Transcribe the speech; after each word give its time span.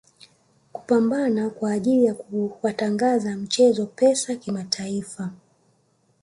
Kupambana 0.73 1.49
kwa 1.49 1.71
ajili 1.71 2.05
ya 2.05 2.13
kuwatangaza 2.13 3.37
mchezo 3.37 3.85
Pesa 3.85 4.35
kimataifa 4.35 5.31